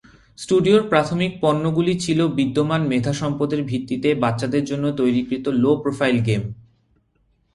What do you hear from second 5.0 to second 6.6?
তৈরিকৃত low-profile game.